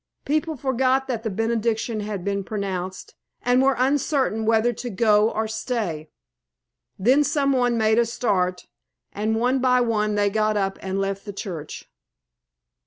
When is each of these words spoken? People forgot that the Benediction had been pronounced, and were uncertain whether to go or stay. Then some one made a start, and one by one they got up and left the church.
People 0.25 0.55
forgot 0.55 1.07
that 1.07 1.21
the 1.21 1.29
Benediction 1.29 1.99
had 1.99 2.25
been 2.25 2.43
pronounced, 2.43 3.13
and 3.43 3.61
were 3.61 3.75
uncertain 3.77 4.47
whether 4.47 4.73
to 4.73 4.89
go 4.89 5.29
or 5.29 5.47
stay. 5.47 6.09
Then 6.97 7.23
some 7.23 7.51
one 7.53 7.77
made 7.77 7.99
a 7.99 8.05
start, 8.07 8.65
and 9.13 9.35
one 9.35 9.59
by 9.59 9.79
one 9.79 10.15
they 10.15 10.31
got 10.31 10.57
up 10.57 10.79
and 10.81 10.99
left 10.99 11.23
the 11.23 11.33
church. 11.33 11.87